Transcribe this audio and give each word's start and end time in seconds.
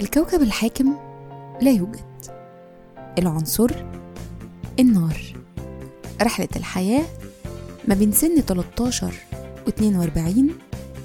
الكوكب 0.00 0.42
الحاكم 0.42 0.96
لا 1.62 1.70
يوجد. 1.70 2.00
العنصر 3.18 3.70
النار. 4.80 5.16
رحلة 6.22 6.48
الحياة 6.56 7.04
ما 7.88 7.94
بين 7.94 8.12
سن 8.12 8.40
13 8.40 9.14
و 9.66 9.68
42 9.68 10.50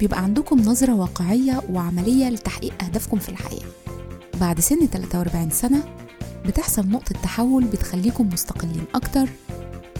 بيبقى 0.00 0.22
عندكم 0.22 0.60
نظرة 0.60 0.94
واقعية 0.94 1.60
وعملية 1.70 2.28
لتحقيق 2.28 2.84
أهدافكم 2.84 3.18
في 3.18 3.28
الحياة. 3.28 3.66
بعد 4.40 4.60
سن 4.60 4.86
43 4.86 5.50
سنة 5.50 5.82
بتحصل 6.46 6.88
نقطة 6.88 7.14
تحول 7.22 7.64
بتخليكم 7.64 8.28
مستقلين 8.32 8.84
أكتر 8.94 9.28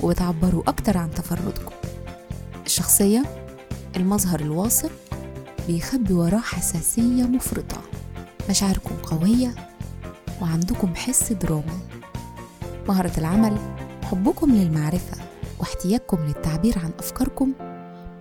وبتعبروا 0.03 0.63
أكتر 0.69 0.99
عن 0.99 1.11
تفردكم. 1.11 1.73
الشخصية 2.67 3.23
المظهر 3.97 4.41
الواثق 4.41 4.93
بيخبي 5.69 6.13
وراه 6.15 6.39
حساسية 6.41 7.23
مفرطة. 7.25 7.81
مشاعركم 8.49 8.95
قوية 9.03 9.55
وعندكم 10.43 10.95
حس 10.95 11.33
درامي 11.33 11.79
مهارة 12.89 13.13
العمل 13.19 13.57
حبكم 14.05 14.51
للمعرفة 14.51 15.17
واحتياجكم 15.61 16.19
للتعبير 16.27 16.79
عن 16.79 16.91
أفكاركم 16.99 17.53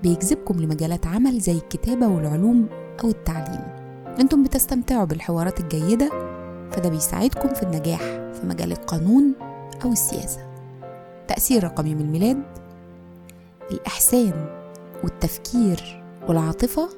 بيجذبكم 0.04 0.60
لمجالات 0.62 1.08
عمل 1.08 1.40
زي 1.40 1.52
الكتابة 1.58 2.08
والعلوم 2.08 2.68
أو 3.04 3.10
التعليم. 3.10 3.62
أنتم 4.20 4.44
بتستمتعوا 4.44 5.06
بالحوارات 5.06 5.60
الجيدة 5.60 6.10
فده 6.72 6.90
بيساعدكم 6.90 7.54
في 7.54 7.64
النجاح 7.64 8.02
في 8.34 8.42
مجال 8.44 8.72
القانون 8.72 9.34
أو 9.84 9.92
السياسة. 9.92 10.40
تأثير 11.28 11.64
رقم 11.64 11.88
يوم 11.88 12.00
الميلاد 12.00 12.44
الإحسان 13.72 14.46
والتفكير 15.04 16.04
والعاطفة 16.28 16.90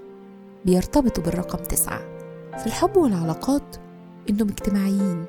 بيرتبطوا 0.66 1.24
بالرقم 1.24 1.64
تسعة. 1.64 2.19
في 2.60 2.68
الحب 2.68 2.98
والعلاقات 2.98 3.76
أنتم 4.30 4.48
اجتماعيين 4.48 5.26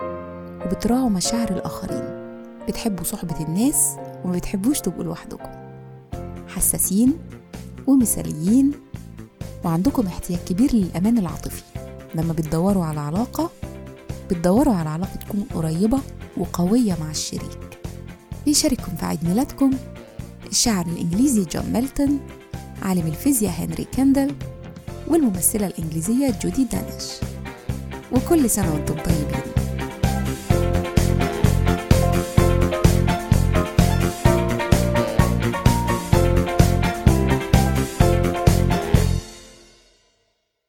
وبتراعوا 0.66 1.08
مشاعر 1.08 1.50
الآخرين. 1.50 2.04
بتحبوا 2.68 3.04
صحبة 3.04 3.40
الناس 3.40 3.96
وما 4.24 4.36
بتحبوش 4.36 4.80
تبقوا 4.80 5.04
لوحدكم. 5.04 5.50
حساسين 6.48 7.18
ومثاليين 7.86 8.72
وعندكم 9.64 10.06
احتياج 10.06 10.38
كبير 10.48 10.74
للأمان 10.74 11.18
العاطفي. 11.18 11.62
لما 12.14 12.32
بتدوروا 12.32 12.84
على 12.84 13.00
علاقة 13.00 13.50
بتدوروا 14.30 14.74
على 14.74 14.88
علاقة 14.88 15.16
تكون 15.16 15.46
قريبة 15.54 15.98
وقوية 16.36 16.96
مع 17.00 17.10
الشريك. 17.10 17.78
بيشارككم 18.44 18.96
في 18.96 19.06
عيد 19.06 19.24
ميلادكم 19.24 19.70
الشاعر 20.50 20.86
الإنجليزي 20.86 21.44
جون 21.44 21.72
ميلتون 21.72 22.20
عالم 22.82 23.06
الفيزياء 23.06 23.52
هنري 23.52 23.84
كندل 23.84 24.34
والممثلة 25.10 25.66
الإنجليزية 25.66 26.34
جودي 26.42 26.64
دينش. 26.64 27.04
وكل 28.12 28.50
سنة 28.50 28.74
وأنتم 28.74 28.94
طيبين. 28.94 29.29